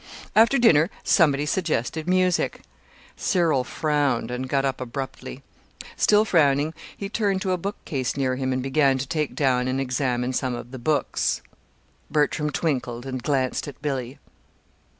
[0.35, 2.63] After dinner somebody suggested music.
[3.15, 5.43] Cyril frowned, and got up abruptly.
[5.95, 9.79] Still frowning, he turned to a bookcase near him and began to take down and
[9.79, 11.43] examine some of the books.
[12.09, 14.17] Bertram twinkled and glanced at Billy.